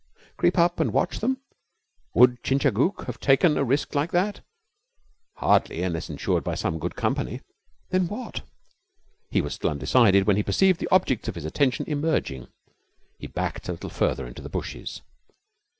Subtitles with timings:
[0.35, 1.37] Creep up and watch them?
[2.15, 4.41] Would Chingachgook have taken a risk like that?
[5.35, 7.41] Hardly, unless insured with some good company.
[7.91, 8.41] Then what?
[9.29, 12.47] He was still undecided when he perceived the objects of his attention emerging.
[13.19, 15.03] He backed a little farther into the bushes.